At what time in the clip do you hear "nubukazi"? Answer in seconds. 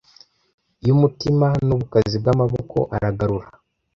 1.67-2.15